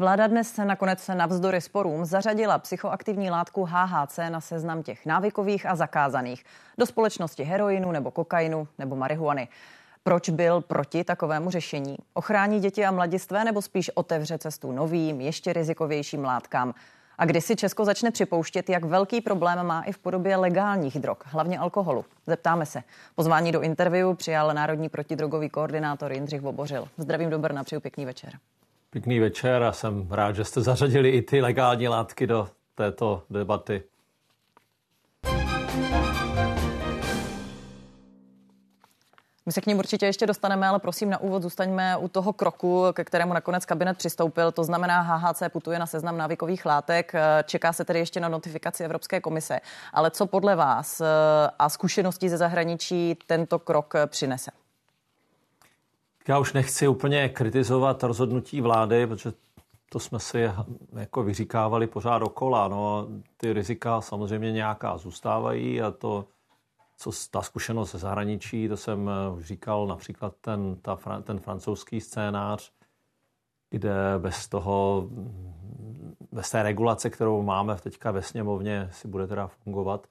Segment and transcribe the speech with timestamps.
[0.00, 5.76] Vláda dnes se nakonec navzdory sporům zařadila psychoaktivní látku HHC na seznam těch návykových a
[5.76, 6.44] zakázaných
[6.78, 9.48] do společnosti heroinu nebo kokainu nebo marihuany.
[10.02, 11.96] Proč byl proti takovému řešení?
[12.14, 16.74] Ochrání děti a mladistvé nebo spíš otevře cestu novým, ještě rizikovějším látkám?
[17.18, 21.18] A kdy si Česko začne připouštět, jak velký problém má i v podobě legálních drog,
[21.24, 22.04] hlavně alkoholu?
[22.26, 22.82] Zeptáme se.
[23.14, 26.88] Pozvání do interview přijal Národní protidrogový koordinátor Jindřich Vobořil.
[26.98, 28.32] Zdravím do Brna, přeju pěkný večer.
[28.90, 33.82] Pěkný večer a jsem rád, že jste zařadili i ty legální látky do této debaty.
[39.46, 42.84] My se k ním určitě ještě dostaneme, ale prosím na úvod zůstaňme u toho kroku,
[42.92, 44.52] ke kterému nakonec kabinet přistoupil.
[44.52, 47.12] To znamená, HHC putuje na seznam návykových látek.
[47.44, 49.60] Čeká se tedy ještě na notifikaci Evropské komise.
[49.92, 51.04] Ale co podle vás eh,
[51.58, 54.50] a zkušeností ze zahraničí tento krok přinese?
[56.28, 59.32] Já už nechci úplně kritizovat rozhodnutí vlády, protože
[59.90, 60.50] to jsme si
[60.96, 62.68] jako vyříkávali pořád okola.
[62.68, 66.24] No, ty rizika samozřejmě nějaká zůstávají a to
[66.96, 72.00] co ta zkušenost ze zahraničí, to jsem eh, už říkal, například ten, ta, ten francouzský
[72.00, 72.72] scénář,
[73.70, 75.08] kde bez toho,
[76.32, 80.06] bez té regulace, kterou máme teďka ve sněmovně, si bude teda fungovat,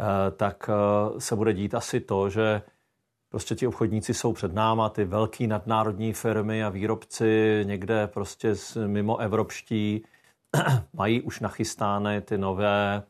[0.00, 2.62] eh, tak eh, se bude dít asi to, že
[3.28, 8.54] prostě ti obchodníci jsou před náma, ty velký nadnárodní firmy a výrobci někde prostě
[8.86, 10.04] mimo evropští
[10.92, 13.02] mají už nachystány ty nové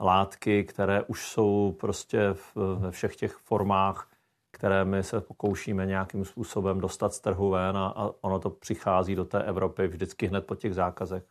[0.00, 2.34] látky, které už jsou prostě
[2.78, 4.08] ve všech těch formách,
[4.52, 9.14] které my se pokoušíme nějakým způsobem dostat z trhu ven a, a ono to přichází
[9.14, 11.24] do té Evropy vždycky hned po těch zákazech.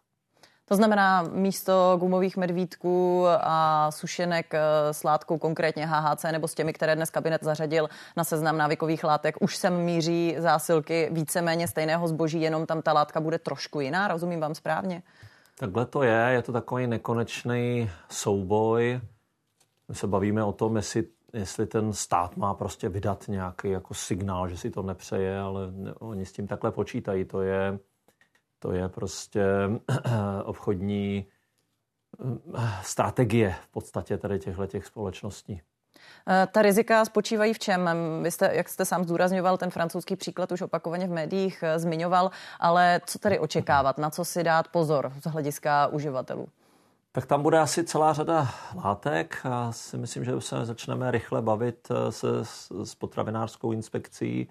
[0.66, 4.60] To znamená, místo gumových medvídků a sušenek eh,
[4.92, 9.36] s látkou konkrétně HHC nebo s těmi, které dnes kabinet zařadil na seznam návykových látek,
[9.42, 14.08] už sem míří zásilky víceméně stejného zboží, jenom tam ta látka bude trošku jiná.
[14.08, 15.04] Rozumím vám správně?
[15.60, 19.02] Takhle to je, je to takový nekonečný souboj.
[19.88, 21.04] My se bavíme o tom, jestli,
[21.34, 25.62] jestli ten stát má prostě vydat nějaký jako signál, že si to nepřeje, ale
[26.00, 27.26] oni s tím takhle počítají.
[27.26, 27.80] To je,
[28.62, 29.44] to je prostě
[30.44, 31.26] obchodní
[32.58, 35.62] eh, strategie v podstatě tady těchto těch společností.
[36.28, 37.90] Eh, ta rizika spočívají v čem?
[38.24, 42.32] Vy jste, jak jste sám zdůrazňoval, ten francouzský příklad už opakovaně v médiích eh, zmiňoval,
[42.60, 43.98] ale co tady očekávat?
[43.98, 46.48] Na co si dát pozor z hlediska uživatelů?
[47.12, 51.88] Tak tam bude asi celá řada látek a si myslím, že se začneme rychle bavit
[51.92, 52.28] eh, se,
[52.84, 54.50] s potravinářskou inspekcí,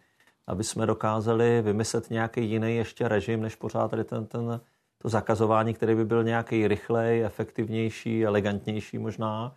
[0.51, 4.61] aby jsme dokázali vymyslet nějaký jiný ještě režim, než pořád tady ten, ten,
[5.03, 9.55] to zakazování, který by byl nějaký rychlej, efektivnější, elegantnější možná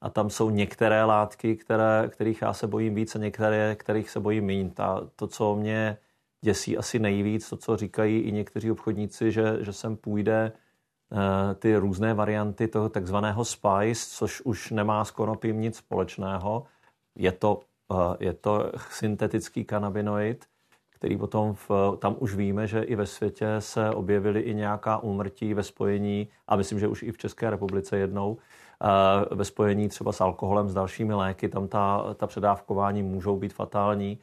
[0.00, 4.20] a tam jsou některé látky, které, kterých já se bojím víc a některé, kterých se
[4.20, 4.70] bojím méně.
[4.70, 5.96] Ta, to, co mě
[6.40, 10.52] děsí asi nejvíc, to, co říkají i někteří obchodníci, že, že sem půjde
[11.10, 11.18] uh,
[11.54, 16.64] ty různé varianty toho takzvaného spice, což už nemá s konopím nic společného.
[17.16, 17.60] Je to,
[18.20, 20.44] je to syntetický kanabinoid,
[20.94, 25.54] který potom v, tam už víme, že i ve světě se objevily i nějaká úmrtí
[25.54, 28.38] ve spojení, a myslím, že už i v České republice jednou,
[29.30, 34.18] ve spojení třeba s alkoholem, s dalšími léky, tam ta, ta předávkování můžou být fatální.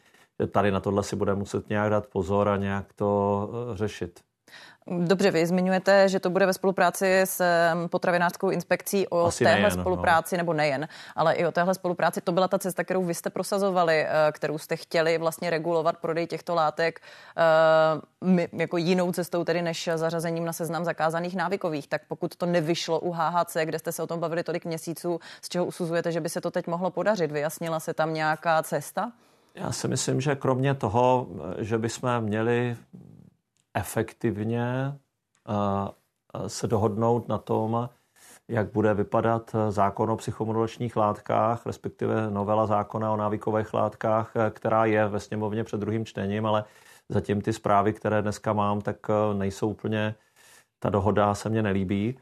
[0.52, 4.20] Tady na tohle si bude muset nějak dát pozor a nějak to eh, řešit.
[4.98, 7.42] Dobře, vy zmiňujete, že to bude ve spolupráci s
[7.90, 9.84] potravinářskou inspekcí o Asi téhle nejen, no.
[9.84, 10.38] spolupráci, no.
[10.38, 12.22] nebo nejen, ale i o téhle spolupráci.
[12.22, 16.28] To byla ta cesta, kterou vy jste prosazovali, eh, kterou jste chtěli vlastně regulovat prodej
[16.28, 17.00] těchto látek
[17.38, 21.88] eh, jako jinou cestou, tedy než zařazením na seznam zakázaných návykových.
[21.88, 25.50] Tak pokud to nevyšlo u HHC, kde jste se o tom bavili tolik měsíců, z
[25.50, 27.32] čeho usuzujete, že by se to teď mohlo podařit?
[27.32, 29.12] Vyjasnila se tam nějaká cesta?
[29.56, 31.28] Já si myslím, že kromě toho,
[31.58, 32.78] že bychom měli
[33.80, 34.64] efektivně
[35.50, 37.90] eh, se dohodnout na tom,
[38.48, 44.86] jak bude vypadat zákon o psychomodulačních látkách, respektive novela zákona o návykových látkách, eh, která
[44.86, 46.64] je ve sněmovně před druhým čtením, ale
[47.10, 50.16] zatím ty zprávy, které dneska mám, tak eh, nejsou úplně,
[50.80, 52.18] ta dohoda se mně nelíbí.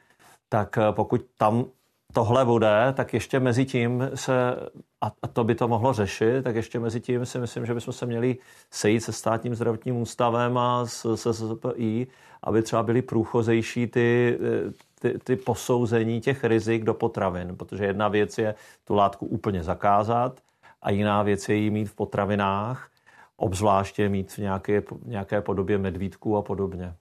[0.49, 1.65] Tak pokud tam
[2.13, 4.55] tohle bude, tak ještě mezi tím se,
[5.01, 8.05] a to by to mohlo řešit, tak ještě mezi tím si myslím, že bychom se
[8.05, 8.37] měli
[8.71, 12.07] sejít se státním zdravotním ústavem a se SZPI,
[12.43, 14.39] aby třeba byly průchozejší ty,
[14.99, 20.39] ty, ty posouzení těch rizik do potravin, protože jedna věc je tu látku úplně zakázat
[20.81, 22.89] a jiná věc je ji mít v potravinách,
[23.37, 26.93] obzvláště mít v nějaké, nějaké podobě medvídků a podobně.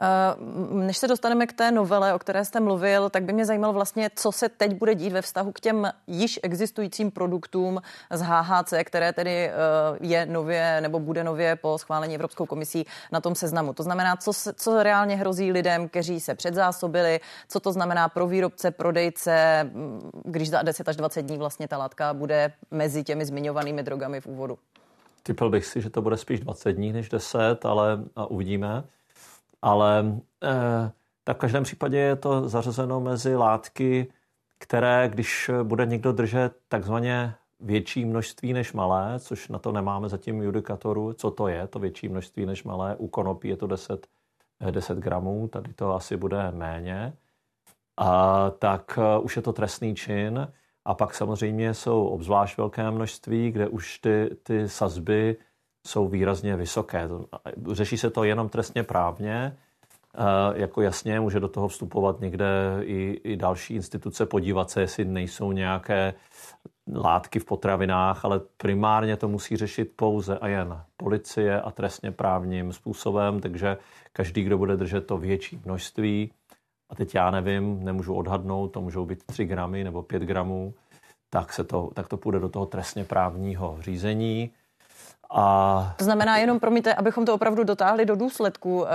[0.00, 0.36] Eh,
[0.74, 4.10] než se dostaneme k té novele, o které jste mluvil, tak by mě zajímalo vlastně,
[4.16, 9.12] co se teď bude dít ve vztahu k těm již existujícím produktům z HHC, které
[9.12, 9.52] tedy eh,
[10.00, 13.72] je nově nebo bude nově po schválení Evropskou komisí na tom seznamu.
[13.72, 18.70] To znamená, co, co reálně hrozí lidem, kteří se předzásobili, co to znamená pro výrobce,
[18.70, 23.82] prodejce, mm, když za 10 až 20 dní vlastně ta látka bude mezi těmi zmiňovanými
[23.82, 24.58] drogami v úvodu.
[25.22, 27.98] Typil bych si, že to bude spíš 20 dní než 10, ale
[28.28, 28.84] uvidíme
[29.62, 30.92] ale eh,
[31.24, 34.12] tak v každém případě je to zařazeno mezi látky,
[34.58, 40.42] které, když bude někdo držet takzvaně větší množství než malé, což na to nemáme zatím
[40.42, 44.06] judikatoru, co to je, to větší množství než malé, u konopí je to 10,
[44.70, 47.12] 10 eh, gramů, tady to asi bude méně,
[47.96, 50.48] a tak eh, už je to trestný čin.
[50.84, 55.36] A pak samozřejmě jsou obzvlášť velké množství, kde už ty, ty sazby
[55.86, 57.08] jsou výrazně vysoké.
[57.72, 59.56] Řeší se to jenom trestně právně,
[60.54, 65.52] jako jasně může do toho vstupovat někde i, i další instituce, podívat se, jestli nejsou
[65.52, 66.14] nějaké
[66.94, 72.72] látky v potravinách, ale primárně to musí řešit pouze a jen policie a trestně právním
[72.72, 73.76] způsobem, takže
[74.12, 76.30] každý, kdo bude držet to větší množství,
[76.90, 80.74] a teď já nevím, nemůžu odhadnout, to můžou být 3 gramy nebo 5 gramů,
[81.30, 84.50] tak, se to, tak to půjde do toho trestně právního řízení.
[85.34, 85.94] A...
[85.96, 88.86] To znamená jenom, promiňte, abychom to opravdu dotáhli do důsledku.
[88.86, 88.90] Eh,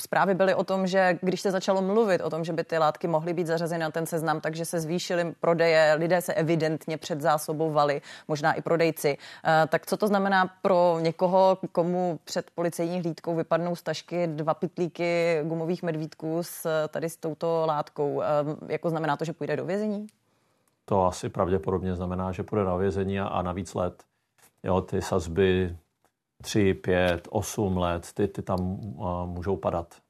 [0.00, 3.06] zprávy byly o tom, že když se začalo mluvit o tom, že by ty látky
[3.06, 8.52] mohly být zařazeny na ten seznam, takže se zvýšily prodeje, lidé se evidentně předzásobovali, možná
[8.52, 9.18] i prodejci.
[9.44, 14.54] Eh, tak co to znamená pro někoho, komu před policejní hlídkou vypadnou z tašky dva
[14.54, 18.22] pitlíky gumových medvídků s tady s touto látkou?
[18.22, 18.26] Eh,
[18.72, 20.06] jako znamená to, že půjde do vězení?
[20.84, 24.02] To asi pravděpodobně znamená, že půjde na vězení a navíc let.
[24.64, 25.76] Jo, ty sazby
[26.42, 30.03] 3, 5, 8 let, ty, ty tam uh, můžou padat.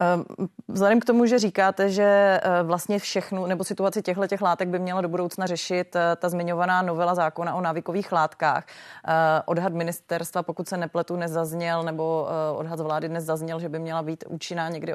[0.00, 0.24] Ehm,
[0.68, 4.78] vzhledem k tomu, že říkáte, že eh, vlastně všechnu nebo situaci těchto těch látek by
[4.78, 8.64] měla do budoucna řešit eh, ta zmiňovaná novela zákona o návykových látkách.
[9.08, 13.78] Eh, odhad ministerstva, pokud se nepletu, nezazněl, nebo odhad z vlády dnes zazněl, že by
[13.78, 14.94] měla být účinná někdy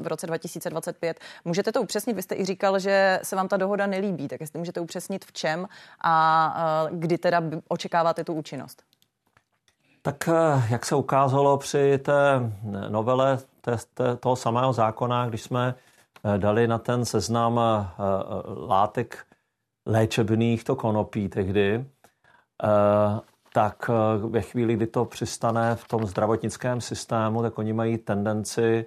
[0.00, 1.20] v roce 2025.
[1.44, 2.16] Můžete to upřesnit?
[2.16, 5.32] Vy jste i říkal, že se vám ta dohoda nelíbí, tak jestli můžete upřesnit v
[5.32, 5.68] čem
[6.04, 8.82] a kdy teda očekáváte tu účinnost?
[10.02, 10.28] Tak
[10.70, 12.52] jak se ukázalo při té
[12.88, 13.38] novele
[14.20, 15.74] toho samého zákona, když jsme
[16.24, 19.26] eh, dali na ten seznam eh, eh, látek
[19.86, 21.86] léčebných, to konopí tehdy,
[23.52, 28.86] tak ve chvíli, kdy to přistane v tom zdravotnickém systému, tak oni mají tendenci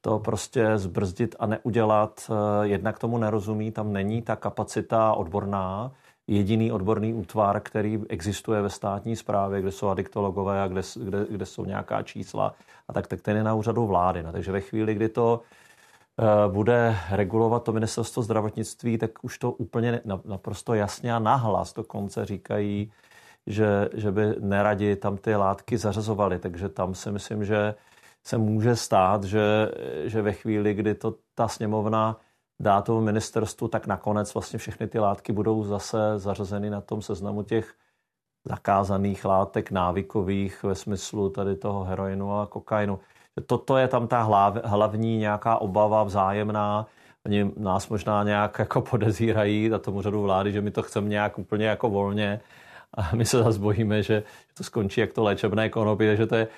[0.00, 2.30] to prostě zbrzdit a neudělat.
[2.62, 5.92] Jednak tomu nerozumí, tam není ta kapacita odborná,
[6.28, 11.46] jediný odborný útvar, který existuje ve státní správě, kde jsou adiktologové a kde, kde, kde
[11.46, 12.54] jsou nějaká čísla,
[12.88, 14.22] a tak, tak ten je na úřadu vlády.
[14.22, 15.40] No, takže ve chvíli, kdy to
[16.18, 22.24] uh, bude regulovat to ministerstvo zdravotnictví, tak už to úplně naprosto jasně a nahlas konce
[22.24, 22.92] říkají,
[23.46, 26.38] že, že by neradi tam ty látky zařazovali.
[26.38, 27.74] Takže tam si myslím, že
[28.26, 29.70] se může stát, že,
[30.04, 32.16] že ve chvíli, kdy to ta sněmovna
[32.60, 37.42] dá tomu ministerstvu, tak nakonec vlastně všechny ty látky budou zase zařazeny na tom seznamu
[37.42, 37.74] těch
[38.44, 42.98] zakázaných látek návykových ve smyslu tady toho heroinu a kokainu.
[43.46, 44.22] Toto je tam ta
[44.64, 46.86] hlavní nějaká obava vzájemná.
[47.26, 51.38] Oni nás možná nějak jako podezírají na tomu řadu vlády, že my to chceme nějak
[51.38, 52.40] úplně jako volně
[52.94, 54.22] a my se zase bojíme, že
[54.54, 56.48] to skončí jak to léčebné konopí, takže to je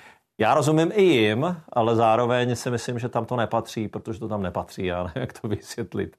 [0.41, 4.41] já rozumím i jim, ale zároveň si myslím, že tam to nepatří, protože to tam
[4.41, 6.17] nepatří, já nevím, jak to vysvětlit.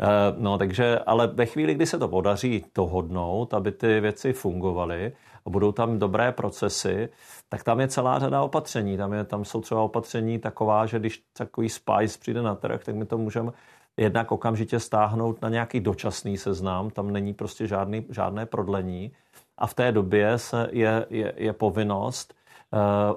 [0.00, 0.06] Eh,
[0.38, 5.12] no, takže, ale ve chvíli, kdy se to podaří dohodnout, aby ty věci fungovaly
[5.46, 7.08] a budou tam dobré procesy,
[7.48, 8.96] tak tam je celá řada opatření.
[8.96, 12.94] Tam, je, tam jsou třeba opatření taková, že když takový spice přijde na trh, tak
[12.94, 13.52] my to můžeme
[13.96, 19.12] jednak okamžitě stáhnout na nějaký dočasný seznam, tam není prostě žádný, žádné prodlení
[19.58, 22.34] a v té době se je, je, je povinnost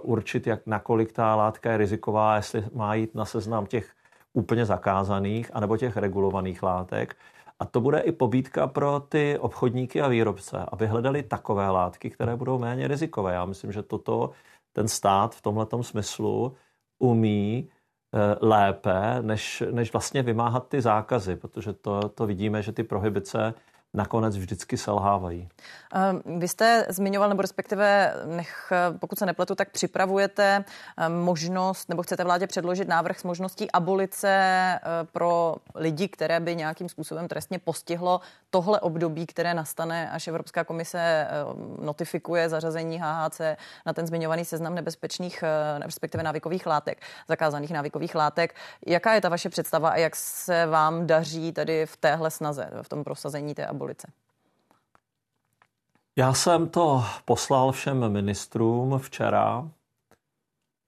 [0.02, 3.92] určit, jak, nakolik ta látka je riziková, jestli má jít na seznam těch
[4.34, 7.16] úplně zakázaných anebo těch regulovaných látek.
[7.60, 12.36] A to bude i pobídka pro ty obchodníky a výrobce, aby hledali takové látky, které
[12.36, 13.34] budou méně rizikové.
[13.34, 14.32] Já myslím, že toto
[14.74, 16.56] ten stát v tomhle smyslu
[17.00, 17.70] umí
[18.14, 23.54] eh, lépe, než, než vlastně vymáhat ty zákazy, protože to, to vidíme, že ty prohibice
[23.94, 25.50] nakonec vždycky selhávají.
[26.38, 30.66] Vy jste zmiňoval, nebo respektive, nech, pokud se nepletu, tak připravujete
[31.08, 34.80] možnost, nebo chcete vládě předložit návrh s možností abolice
[35.12, 41.28] pro lidi, které by nějakým způsobem trestně postihlo tohle období, které nastane, až Evropská komise
[41.82, 43.42] notifikuje zařazení HHC
[43.86, 45.44] na ten zmiňovaný seznam nebezpečných,
[45.82, 48.56] respektive návykových látek, zakázaných návykových látek.
[48.86, 52.90] Jaká je ta vaše představa a jak se vám daří tady v téhle snaze, v
[52.90, 53.79] tom prosazení té abolice?
[56.16, 59.70] Já jsem to poslal všem ministrům včera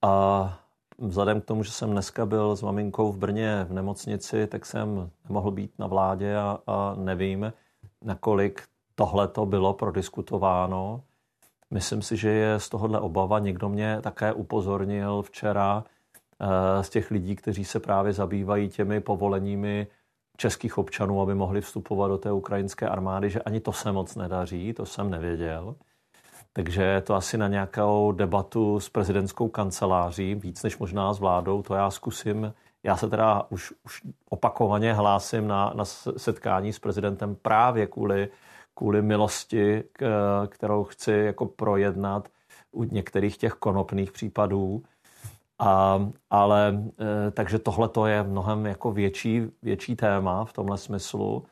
[0.02, 0.60] a
[0.98, 5.10] vzhledem k tomu, že jsem dneska byl s maminkou v Brně v nemocnici, tak jsem
[5.30, 7.54] nemohl být na vládě a, a nevím,
[8.02, 8.64] nakolik
[8.96, 11.04] tohle to bylo prodiskutováno.
[11.72, 13.40] Myslím si, že je z tohohle obava.
[13.40, 15.84] Někdo mě také upozornil včera
[16.42, 19.88] eh, z těch lidí, kteří se právě zabývají těmi povoleními
[20.42, 24.74] českých občanů, aby mohli vstupovat do té ukrajinské armády, že ani to se moc nedaří,
[24.74, 25.76] to jsem nevěděl.
[26.54, 31.74] Takže to asi na nějakou debatu s prezidentskou kanceláří, víc než možná s vládou, to
[31.74, 32.54] já zkusím.
[32.84, 35.86] Já se teda už, už opakovaně hlásím na, na
[36.18, 38.30] setkání s prezidentem právě kvůli,
[38.76, 39.84] kvůli milosti,
[40.48, 42.30] kterou chci jako projednat
[42.72, 44.84] u některých těch konopných případů.
[45.62, 46.00] A,
[46.30, 46.84] ale
[47.28, 51.44] e, takže tohle to je mnohem jako větší, větší téma v tomhle smyslu.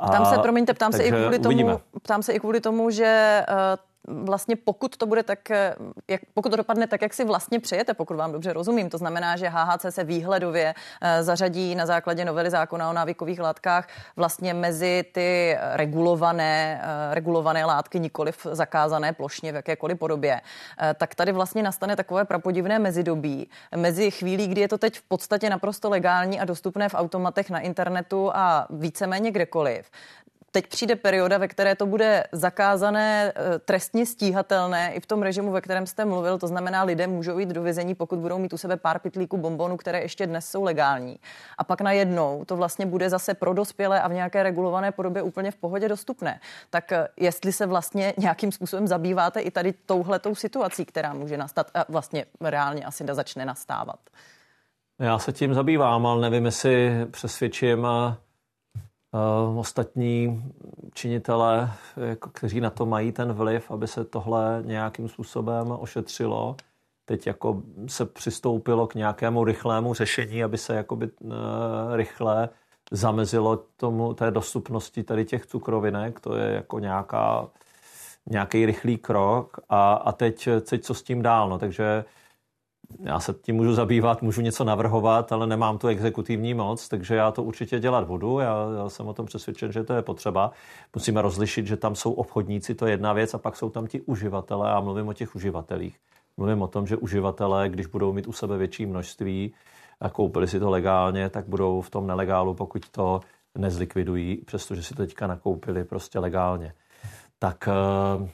[0.00, 3.42] A, ptám se, promiňte, ptám se, i kvůli tomu, ptám se i kvůli tomu, že
[3.48, 3.56] uh,
[4.06, 5.74] vlastně pokud to bude tak, eh,
[6.08, 9.36] jak, pokud to dopadne tak, jak si vlastně přejete, pokud vám dobře rozumím, to znamená,
[9.36, 15.04] že HHC se výhledově eh, zařadí na základě novely zákona o návykových látkách vlastně mezi
[15.12, 20.40] ty regulované, eh, regulované látky, nikoliv zakázané plošně v jakékoliv podobě,
[20.94, 23.48] tak tady vlastně nastane takové prapodivné mezidobí.
[23.76, 27.60] Mezi chvílí, kdy je to teď v podstatě naprosto legální a dostupné v automatech na
[27.60, 29.90] internetu a víceméně kdekoliv,
[30.56, 35.52] Teď přijde perioda, ve které to bude zakázané, eh, trestně stíhatelné i v tom režimu,
[35.52, 36.38] ve kterém jste mluvil.
[36.38, 39.76] To znamená, lidé můžou jít do vězení, pokud budou mít u sebe pár pitlíků bombonů,
[39.76, 41.18] které ještě dnes jsou legální.
[41.58, 45.50] A pak najednou to vlastně bude zase pro dospělé a v nějaké regulované podobě úplně
[45.50, 46.40] v pohodě dostupné.
[46.70, 51.70] Tak eh, jestli se vlastně nějakým způsobem zabýváte i tady touhletou situací, která může nastat
[51.74, 53.98] a vlastně reálně asi začne nastávat.
[54.98, 57.86] Já se tím zabývám, ale nevím, jestli přesvědčím
[59.56, 60.44] ostatní
[60.94, 66.56] činitele, jako, kteří na to mají ten vliv, aby se tohle nějakým způsobem ošetřilo.
[67.04, 71.32] Teď jako se přistoupilo k nějakému rychlému řešení, aby se jakoby uh,
[71.92, 72.48] rychle
[72.90, 76.20] zamezilo tomu té dostupnosti tady těch cukrovinek.
[76.20, 77.48] To je jako nějaká,
[78.26, 79.60] nějaký rychlý krok.
[79.68, 81.48] A, a teď, teď co s tím dál?
[81.48, 82.04] No, takže
[83.00, 87.30] já se tím můžu zabývat, můžu něco navrhovat, ale nemám tu exekutivní moc, takže já
[87.30, 88.38] to určitě dělat budu.
[88.38, 90.52] Já, já jsem o tom přesvědčen, že to je potřeba.
[90.94, 94.00] Musíme rozlišit, že tam jsou obchodníci, to je jedna věc, a pak jsou tam ti
[94.00, 95.96] uživatelé a mluvím o těch uživatelích.
[96.36, 99.54] Mluvím o tom, že uživatelé, když budou mít u sebe větší množství
[100.00, 103.20] a koupili si to legálně, tak budou v tom nelegálu, pokud to
[103.58, 106.72] nezlikvidují, přestože si to teďka nakoupili prostě legálně
[107.38, 107.68] tak...
[107.68, 108.28] Eh,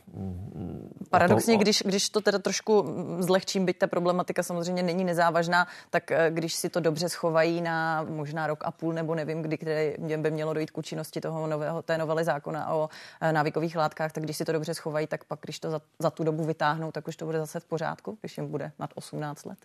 [1.11, 2.87] Paradoxně, to, když, když to teda trošku
[3.18, 8.02] zlehčím, byť ta problematika samozřejmě není nezávažná, tak eh, když si to dobře schovají na
[8.02, 11.82] možná rok a půl, nebo nevím, kdy které by mělo dojít k účinnosti toho nového,
[11.82, 12.88] té novely zákona o
[13.21, 16.11] eh, návykových látkách, tak když si to dobře schovají, tak pak, když to za, za
[16.11, 19.44] tu dobu vytáhnou, tak už to bude zase v pořádku, když jim bude nad 18
[19.44, 19.59] let.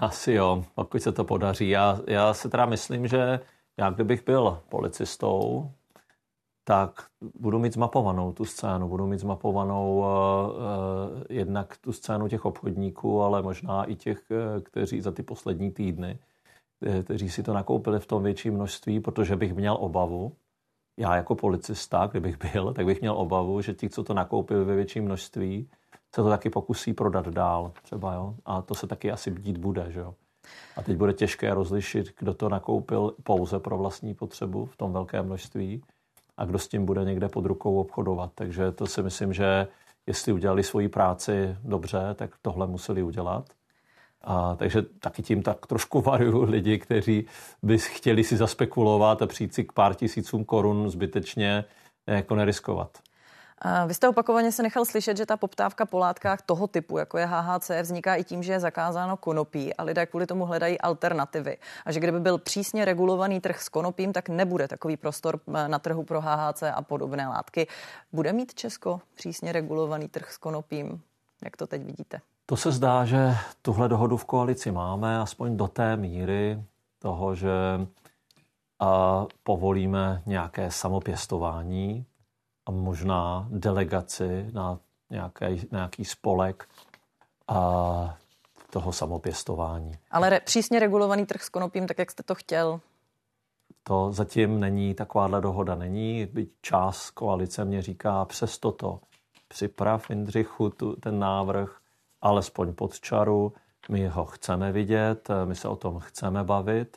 [0.00, 1.68] Asi jo, pokud se to podaří.
[1.68, 3.40] Já, já se teda myslím, že
[3.76, 5.70] já kdybych byl policistou,
[6.70, 8.88] tak budu mít zmapovanou tu scénu.
[8.88, 14.60] Budu mít zmapovanou uh, uh, jednak tu scénu těch obchodníků, ale možná i těch, uh,
[14.62, 16.18] kteří za ty poslední týdny,
[17.04, 20.32] kteří si to nakoupili v tom větší množství, protože bych měl obavu,
[20.98, 24.74] já jako policista, kdybych byl, tak bych měl obavu, že ti, co to nakoupili ve
[24.74, 25.70] větším množství,
[26.14, 28.34] se to taky pokusí prodat dál třeba, jo?
[28.44, 30.14] A to se taky asi dít bude, že jo?
[30.76, 35.26] A teď bude těžké rozlišit, kdo to nakoupil pouze pro vlastní potřebu v tom velkém
[35.26, 35.82] množství
[36.40, 38.30] a kdo s tím bude někde pod rukou obchodovat.
[38.34, 39.66] Takže to si myslím, že
[40.06, 43.48] jestli udělali svoji práci dobře, tak tohle museli udělat.
[44.22, 47.26] A, takže taky tím tak trošku varuju lidi, kteří
[47.62, 51.64] by chtěli si zaspekulovat a přijít si k pár tisícům korun zbytečně
[52.06, 52.98] jako neriskovat.
[53.86, 57.26] Vy jste opakovaně se nechal slyšet, že ta poptávka po látkách toho typu, jako je
[57.26, 61.56] HHC, vzniká i tím, že je zakázáno konopí a lidé kvůli tomu hledají alternativy.
[61.84, 65.78] A že kdyby byl přísně regulovaný trh s konopím, tak nebude takový prostor eh, na
[65.78, 67.66] trhu pro HHC a podobné látky.
[68.12, 71.02] Bude mít Česko přísně regulovaný trh s konopím?
[71.44, 72.20] Jak to teď vidíte?
[72.46, 76.62] To se zdá, že tuhle dohodu v koalici máme, aspoň do té míry
[76.98, 77.50] toho, že
[78.80, 82.06] a povolíme nějaké samopěstování
[82.70, 84.78] a možná delegaci na
[85.10, 86.68] nějaký, nějaký spolek
[87.48, 88.18] a
[88.70, 89.92] toho samopěstování.
[90.10, 92.80] Ale re, přísně regulovaný trh s konopím, tak jak jste to chtěl?
[93.82, 96.26] To zatím není, takováhle dohoda není.
[96.32, 99.00] Byť část koalice mě říká, přes toto
[99.48, 101.78] připrav Jindřichu tu, ten návrh,
[102.20, 103.52] alespoň pod čaru,
[103.88, 106.96] my ho chceme vidět, my se o tom chceme bavit,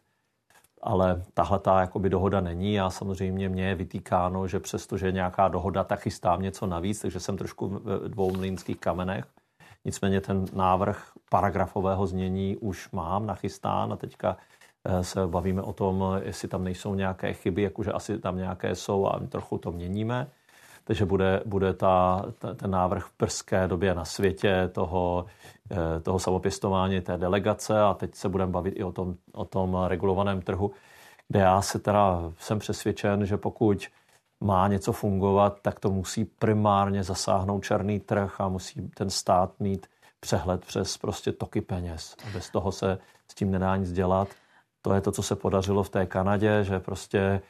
[0.84, 2.74] ale tahle ta jakoby dohoda není.
[2.74, 7.20] Já samozřejmě mě je vytýkáno, že přestože je nějaká dohoda, tak chystám něco navíc, takže
[7.20, 9.26] jsem trošku v dvou mlínských kamenech.
[9.86, 14.38] Nicméně ten návrh paragrafového znění už mám nachystán a teďka
[14.86, 19.08] eh, se bavíme o tom, jestli tam nejsou nějaké chyby, jakože asi tam nějaké jsou
[19.08, 20.28] a trochu to měníme.
[20.84, 25.26] Takže bude, bude ta, ta, ten návrh v brzké době na světě toho,
[26.04, 30.42] toho samopěstování té delegace a teď se budeme bavit i o tom, o tom regulovaném
[30.42, 30.72] trhu,
[31.28, 33.88] kde já se teda jsem přesvědčen, že pokud
[34.44, 39.88] má něco fungovat, tak to musí primárně zasáhnout černý trh a musí ten stát mít
[40.20, 42.16] přehled přes prostě toky peněz.
[42.28, 42.98] A bez toho se
[43.32, 44.28] s tím nedá nic dělat.
[44.82, 47.42] To je to, co se podařilo v té Kanadě, že prostě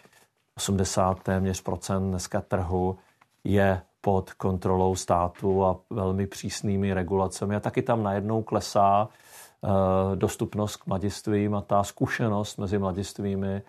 [0.57, 2.97] 80 téměř procent dneska trhu
[3.43, 7.55] je pod kontrolou státu a velmi přísnými regulacemi.
[7.55, 9.69] A taky tam najednou klesá uh,
[10.15, 13.61] dostupnost k mladistvím a ta zkušenost mezi mladistvými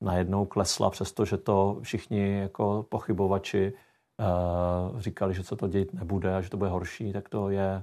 [0.00, 6.40] najednou klesla, přestože to všichni jako pochybovači uh, říkali, že se to dělat nebude a
[6.40, 7.82] že to bude horší, tak to je,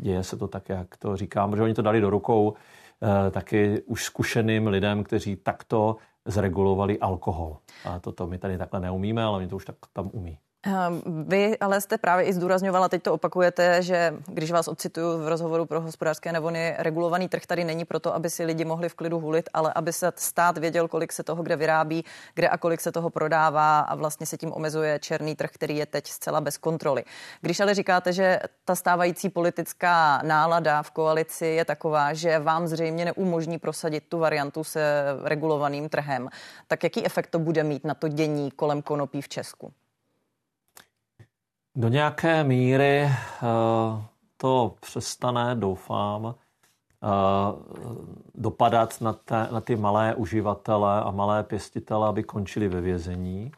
[0.00, 3.82] děje se to tak, jak to říkám, protože oni to dali do rukou uh, taky
[3.82, 7.56] už zkušeným lidem, kteří takto zregulovali alkohol.
[7.84, 10.38] A toto my tady takhle neumíme, ale oni to už tak tam umí.
[10.66, 15.28] Ehm, vy ale jste právě i zdůrazňovala, teď to opakujete, že když vás ocituju v
[15.28, 19.20] rozhovoru pro hospodářské nevony, regulovaný trh tady není proto, aby si lidi mohli v klidu
[19.20, 22.04] hulit, ale aby se stát věděl, kolik se toho kde vyrábí,
[22.34, 25.86] kde a kolik se toho prodává a vlastně se tím omezuje černý trh, který je
[25.86, 27.04] teď zcela bez kontroly.
[27.40, 33.04] Když ale říkáte, že ta stávající politická nálada v koalici je taková, že vám zřejmě
[33.04, 36.28] neumožní prosadit tu variantu se regulovaným trhem,
[36.68, 39.72] tak jaký efekt to bude mít na to dění kolem konopí v Česku?
[41.78, 43.12] Do nějaké míry eh,
[44.36, 47.06] to přestane, doufám, eh,
[48.34, 53.52] dopadat na, te, na ty malé uživatele a malé pěstitele, aby končili ve vězení.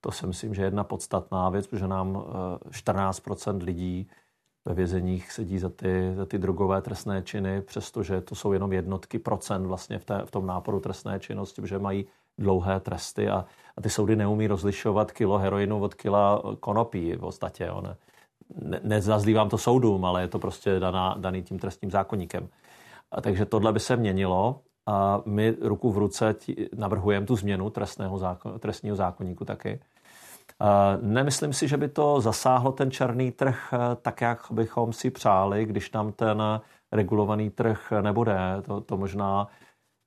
[0.00, 2.24] To si myslím, že je jedna podstatná věc, protože nám
[2.70, 4.10] 14 eh, lidí
[4.64, 9.18] ve vězeních sedí za ty, za ty drogové trestné činy, přestože to jsou jenom jednotky
[9.18, 12.06] procent vlastně v, té, v tom náporu trestné činnosti, protože mají
[12.42, 13.44] dlouhé tresty a,
[13.76, 17.70] a ty soudy neumí rozlišovat kilo heroinu od kila konopí v podstatě.
[17.82, 17.96] Ne,
[18.62, 22.48] ne, nezazlívám to soudům, ale je to prostě daná, daný tím trestním zákonníkem.
[23.12, 26.36] A takže tohle by se měnilo a my ruku v ruce
[26.76, 29.80] navrhujeme tu změnu trestného zákon, trestního zákonníku taky.
[31.00, 35.64] Nemyslím si, že by to zasáhlo ten černý trh eh, tak, jak bychom si přáli,
[35.64, 36.42] když tam ten
[36.92, 38.38] regulovaný trh nebude.
[38.62, 39.48] To, to možná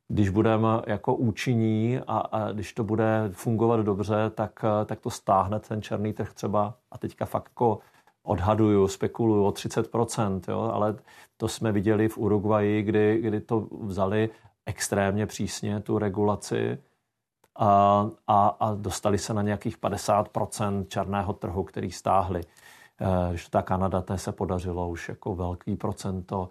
[0.07, 5.59] když budeme jako účinní a, a když to bude fungovat dobře, tak, tak to stáhne
[5.59, 7.79] ten černý trh třeba a teďka fakt jako
[8.23, 10.95] odhaduju, spekuluju o 30%, jo, ale
[11.37, 14.29] to jsme viděli v Uruguayi, kdy, kdy to vzali
[14.65, 16.77] extrémně přísně, tu regulaci
[17.55, 22.41] a, a, a dostali se na nějakých 50% černého trhu, který stáhli.
[23.01, 26.49] Eh, když ta Kanada, té se podařilo už jako velký procento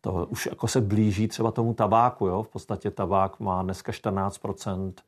[0.00, 2.26] to už jako se blíží třeba tomu tabáku.
[2.26, 2.42] Jo?
[2.42, 5.02] V podstatě tabák má dneska 14 eh,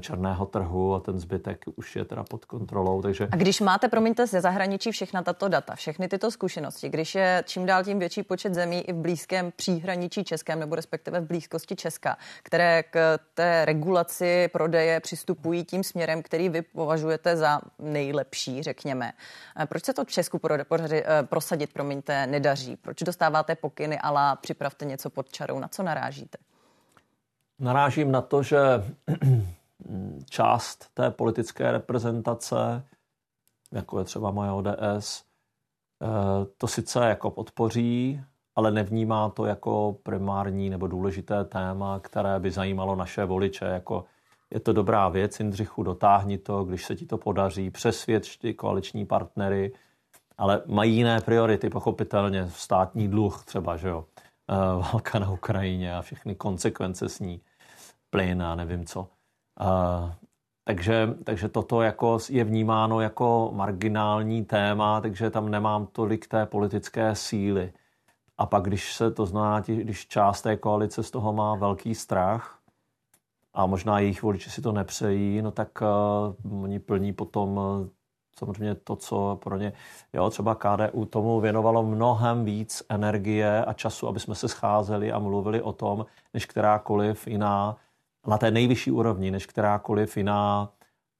[0.00, 3.02] černého trhu a ten zbytek už je teda pod kontrolou.
[3.02, 3.28] Takže...
[3.30, 7.66] A když máte, promiňte, ze zahraničí všechna tato data, všechny tyto zkušenosti, když je čím
[7.66, 12.16] dál tím větší počet zemí i v blízkém příhraničí Českém nebo respektive v blízkosti Česka,
[12.42, 19.12] které k té regulaci prodeje přistupují tím směrem, který vy považujete za nejlepší, řekněme.
[19.56, 22.76] Eh, proč se to v Česku eh, prosadit, promiňte, nedaří?
[22.76, 25.58] Proč dostáváte pokyny, ale připravte něco pod čarou?
[25.58, 26.38] Na co narážíte?
[27.62, 28.58] Narážím na to, že
[30.30, 32.84] část té politické reprezentace,
[33.72, 35.24] jako je třeba moje ODS,
[36.02, 36.06] eh,
[36.58, 38.20] to sice jako podpoří,
[38.56, 43.64] ale nevnímá to jako primární nebo důležité téma, které by zajímalo naše voliče.
[43.64, 44.04] Jako
[44.50, 49.06] je to dobrá věc, Jindřichu, dotáhni to, když se ti to podaří, přesvědč ty koaliční
[49.06, 49.72] partnery,
[50.38, 54.04] ale mají jiné priority, pochopitelně, státní dluh třeba, že jo,
[54.50, 54.54] eh,
[54.92, 57.40] válka na Ukrajině a všechny konsekvence s ní,
[58.12, 59.00] plyn a nevím co.
[59.00, 60.12] Uh,
[60.64, 67.14] takže, takže toto jako je vnímáno jako marginální téma, takže tam nemám tolik té politické
[67.14, 67.72] síly.
[68.38, 72.58] A pak, když se to zná, když část té koalice z toho má velký strach,
[73.54, 75.82] a možná jejich voliči si to nepřejí, no tak
[76.44, 77.86] uh, oni plní potom uh,
[78.38, 79.72] samozřejmě to, co pro ně,
[80.12, 85.18] jo, třeba KDU tomu věnovalo mnohem víc energie a času, aby jsme se scházeli a
[85.18, 87.76] mluvili o tom, než kterákoliv jiná,
[88.26, 90.72] na té nejvyšší úrovni, než kterákoliv jiná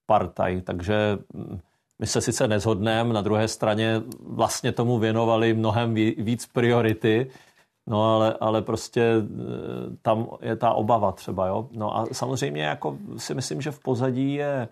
[0.06, 0.60] partaj.
[0.60, 1.60] Takže mm,
[1.98, 7.30] my se sice nezhodneme, na druhé straně vlastně tomu věnovali mnohem víc priority,
[7.86, 9.22] No ale, ale prostě e,
[10.02, 11.68] tam je ta obava třeba, jo.
[11.72, 14.68] No a samozřejmě jako si myslím, že v pozadí je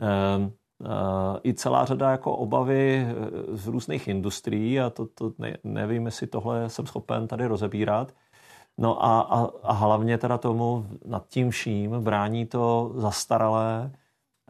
[0.00, 0.50] eh,
[0.84, 3.14] eh, i celá řada jako obavy e,
[3.56, 8.12] z různých industrií a to, to ne, nevím, jestli tohle jsem schopen tady rozebírat.
[8.78, 13.90] No a, a, a hlavně teda tomu nad tím vším brání to zastaralé,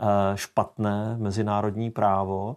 [0.00, 2.56] eh, špatné mezinárodní právo,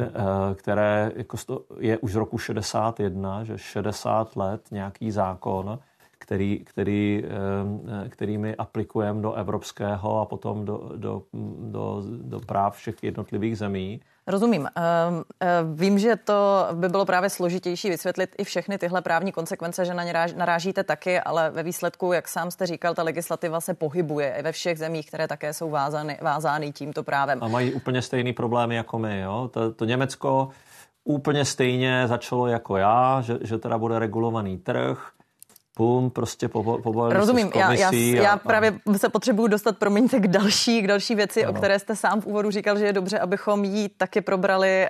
[0.00, 1.36] Eh, které jako
[1.78, 5.78] je už z roku 61, že 60 let nějaký zákon,
[6.22, 11.22] který, který, eh, který my aplikujeme do evropského a potom do, do,
[11.70, 14.00] do, do práv všech jednotlivých zemí.
[14.26, 14.68] Rozumím.
[14.74, 19.84] Ehm, ehm, vím, že to by bylo právě složitější vysvětlit i všechny tyhle právní konsekvence,
[19.84, 23.74] že na ně narážíte taky, ale ve výsledku, jak sám jste říkal, ta legislativa se
[23.74, 27.38] pohybuje i ve všech zemích, které také jsou vázány, vázány tímto právem.
[27.42, 29.20] A mají úplně stejný problémy jako my.
[29.20, 29.50] Jo?
[29.52, 30.48] To, to Německo
[31.04, 35.12] úplně stejně začalo jako já, že, že teda bude regulovaný trh,
[35.74, 40.28] pum, prostě povolili Rozumím, se já, já, a, já právě se potřebuju dostat, promiňte, k
[40.28, 41.52] další, k další věci, ano.
[41.52, 44.88] o které jste sám v úvodu říkal, že je dobře, abychom ji taky probrali, eh,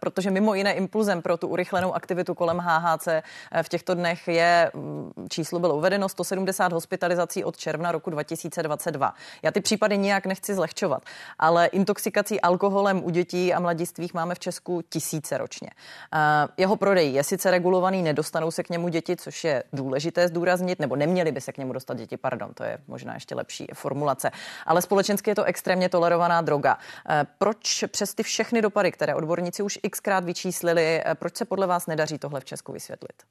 [0.00, 3.22] protože mimo jiné impulzem pro tu urychlenou aktivitu kolem HHC eh,
[3.62, 9.14] v těchto dnech je, mm, číslo bylo uvedeno, 170 hospitalizací od června roku 2022.
[9.42, 11.02] Já ty případy nijak nechci zlehčovat,
[11.38, 15.70] ale intoxikací alkoholem u dětí a mladistvých máme v Česku tisíce ročně.
[16.14, 16.18] Eh,
[16.56, 20.96] jeho prodej je sice regulovaný, nedostanou se k němu děti, což je důležité zdůraznit, nebo
[20.96, 24.30] neměli by se k němu dostat děti, pardon, to je možná ještě lepší formulace.
[24.66, 26.78] Ale společensky je to extrémně tolerovaná droga.
[27.08, 31.66] Eh, proč přes ty všechny dopady, které odborníci už xkrát vyčíslili, eh, proč se podle
[31.66, 33.22] vás nedaří tohle v Česku vysvětlit?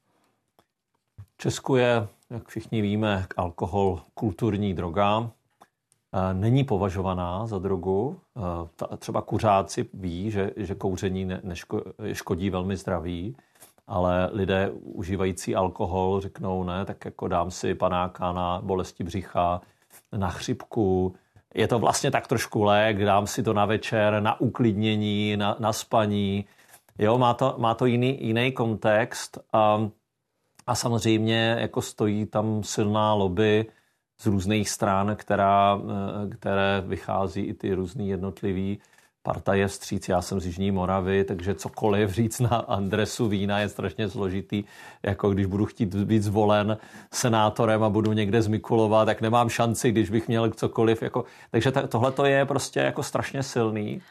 [1.33, 5.29] V Česku je, jak všichni víme, alkohol kulturní droga.
[6.13, 8.19] Eh, není považovaná za drogu.
[8.97, 11.29] Třeba kuřáci ví, že, že kouření
[11.99, 13.35] neškodí velmi zdraví
[13.87, 19.61] ale lidé užívající alkohol řeknou, ne, tak jako dám si panáka na bolesti břicha,
[20.17, 21.15] na chřipku,
[21.53, 25.73] je to vlastně tak trošku lék, dám si to na večer, na uklidnění, na, na
[25.73, 26.45] spaní.
[26.99, 29.89] Jo, má to, má to jiný, jiný kontext a,
[30.67, 33.65] a samozřejmě jako stojí tam silná lobby
[34.19, 38.79] z různých stran, která, eh, které vychází i ty různý jednotlivý
[39.23, 43.69] parta je vstříc, já jsem z Jižní Moravy, takže cokoliv říct na adresu vína je
[43.69, 44.63] strašně složitý.
[45.03, 46.77] Jako když budu chtít být zvolen
[47.13, 51.01] senátorem a budu někde zmikulovat, tak nemám šanci, když bych měl cokoliv.
[51.01, 54.01] Jako, takže tohle to je prostě jako strašně silný.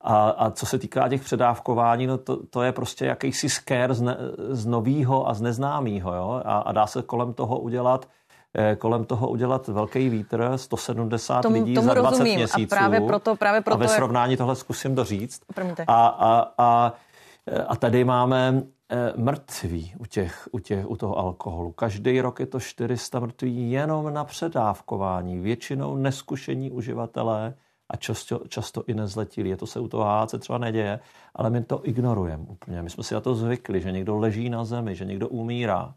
[0.00, 4.00] A, a co se týká těch předávkování, no to, to je prostě jakýsi scare z,
[4.00, 4.16] ne,
[4.48, 6.14] z novýho a z neznámého.
[6.14, 6.42] Jo?
[6.44, 8.08] A, a dá se kolem toho udělat
[8.78, 12.34] kolem toho udělat velký vítr, 170 tomu, lidí tomu za 20 rozumím.
[12.34, 12.74] měsíců.
[12.74, 14.38] A právě proto, právě proto a ve srovnání jak...
[14.38, 15.42] tohle zkusím doříct.
[15.86, 16.92] A, a, a,
[17.68, 21.72] a tady máme eh, mrtví u, těch, u, těch, u toho alkoholu.
[21.72, 25.40] Každý rok je to 400 mrtví jenom na předávkování.
[25.40, 27.54] Většinou neskušení uživatelé
[27.90, 29.56] a často, často i nezletilí.
[29.56, 31.00] To se u toho HC třeba neděje,
[31.34, 32.82] ale my to ignorujeme úplně.
[32.82, 35.94] My jsme si na to zvykli, že někdo leží na zemi, že někdo umírá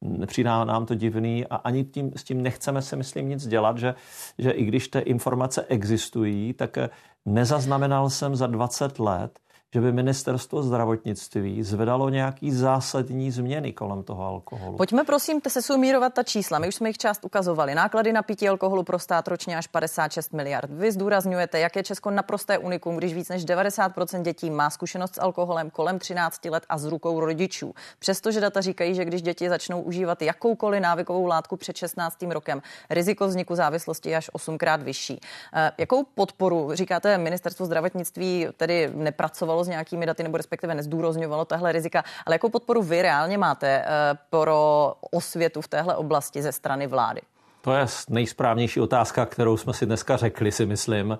[0.00, 3.94] nepřijde nám to divný a ani tím, s tím nechceme si myslím nic dělat, že,
[4.38, 6.78] že i když ty informace existují, tak
[7.26, 9.38] nezaznamenal jsem za 20 let,
[9.74, 14.76] že by ministerstvo zdravotnictví zvedalo nějaký zásadní změny kolem toho alkoholu.
[14.76, 16.58] Pojďme prosím se sumírovat ta čísla.
[16.58, 17.74] My už jsme jich část ukazovali.
[17.74, 20.70] Náklady na pití alkoholu pro stát ročně až 56 miliard.
[20.70, 25.20] Vy zdůrazňujete, jak je Česko naprosté unikum, když víc než 90% dětí má zkušenost s
[25.20, 27.74] alkoholem kolem 13 let a z rukou rodičů.
[27.98, 32.22] Přestože data říkají, že když děti začnou užívat jakoukoliv návykovou látku před 16.
[32.22, 35.20] rokem, riziko vzniku závislosti je až 8krát vyšší.
[35.54, 41.72] Eh, jakou podporu, říkáte, ministerstvo zdravotnictví tedy nepracovalo s nějakými daty, nebo respektive nezdůrozňovalo tahle
[41.72, 42.04] rizika.
[42.26, 43.86] Ale jakou podporu vy reálně máte eh,
[44.30, 47.20] pro osvětu v téhle oblasti ze strany vlády?
[47.60, 51.18] To je nejsprávnější otázka, kterou jsme si dneska řekli, si myslím.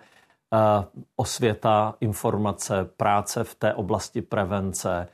[0.54, 0.84] Eh,
[1.16, 5.08] osvěta, informace, práce v té oblasti prevence,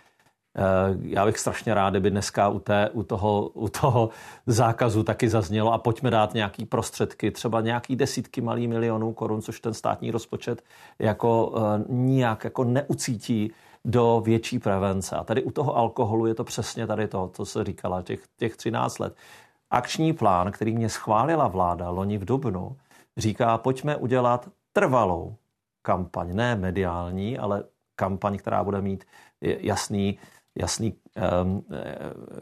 [1.02, 4.10] já bych strašně rád, kdyby dneska u, té, u, toho, u toho
[4.46, 9.60] zákazu taky zaznělo a pojďme dát nějaký prostředky, třeba nějaký desítky malých milionů korun, což
[9.60, 10.62] ten státní rozpočet
[10.98, 13.52] jako uh, nijak jako neucítí
[13.84, 15.16] do větší prevence.
[15.16, 18.56] A tady u toho alkoholu je to přesně tady to, co se říkala, těch, těch
[18.56, 19.16] 13 let.
[19.70, 22.76] Akční plán, který mě schválila vláda loni v Dubnu,
[23.16, 25.34] říká, pojďme udělat trvalou
[25.82, 27.64] kampaň, ne mediální, ale
[27.96, 29.04] kampaň, která bude mít
[29.40, 30.18] jasný,
[30.56, 30.94] jasný
[31.42, 31.64] um,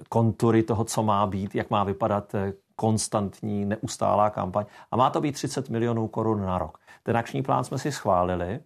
[0.09, 4.65] kontury toho, co má být, jak má vypadat eh, konstantní, neustálá kampaň.
[4.91, 6.79] A má to být 30 milionů korun na rok.
[7.03, 8.61] Ten akční plán jsme si schválili,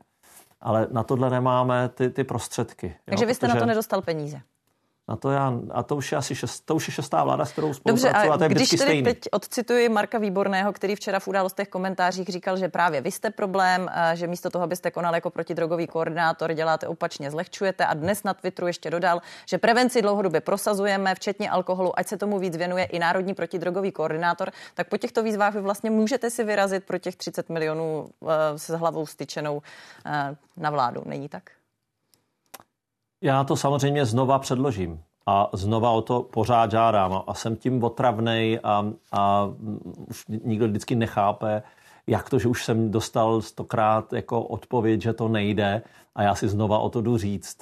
[0.61, 2.97] ale na tohle nemáme ty, ty prostředky.
[3.05, 3.55] Takže jo, vy jste protože...
[3.55, 4.41] na to nedostal peníze?
[5.09, 7.53] Na to já, a to už je asi šest, to už je šestá vláda, s
[7.53, 9.03] kterou spolupracuju, Dobře, a, a to je když tedy stejný.
[9.03, 13.89] teď odcituji Marka Výborného, který včera v událostech komentářích říkal, že právě vy jste problém,
[14.15, 18.67] že místo toho, abyste konal jako protidrogový koordinátor, děláte opačně, zlehčujete a dnes na Twitteru
[18.67, 23.35] ještě dodal, že prevenci dlouhodobě prosazujeme, včetně alkoholu, ať se tomu víc věnuje i Národní
[23.35, 28.09] protidrogový koordinátor, tak po těchto výzvách vy vlastně můžete si vyrazit pro těch 30 milionů
[28.21, 29.63] uh, s hlavou styčenou uh,
[30.57, 31.03] na vládu.
[31.07, 31.43] Není tak?
[33.23, 38.61] Já to samozřejmě znova předložím a znova o to pořád žádám a jsem tím otravnej
[38.63, 39.51] a, a
[40.09, 41.63] už nikdo vždycky nechápe,
[42.07, 45.83] jak to, že už jsem dostal stokrát jako odpověď, že to nejde
[46.15, 47.59] a já si znova o to jdu říct.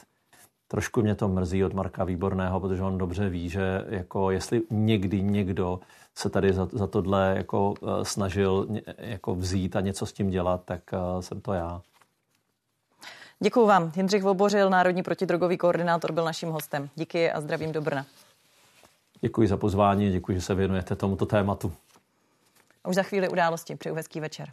[0.68, 5.22] Trošku mě to mrzí od Marka Výborného, protože on dobře ví, že jako jestli někdy
[5.22, 5.80] někdo
[6.14, 8.66] se tady za, za tohle jako uh, snažil
[8.98, 11.82] jako vzít a něco s tím dělat, tak uh, jsem to já.
[13.40, 13.92] Děkuji vám.
[13.96, 16.88] Jindřich Vobořil, Národní protidrogový koordinátor, byl naším hostem.
[16.94, 18.06] Díky a zdravím do Brna.
[19.20, 21.72] Děkuji za pozvání, děkuji, že se věnujete tomuto tématu.
[22.88, 23.76] už za chvíli události.
[23.76, 24.52] Přeju hezký večer.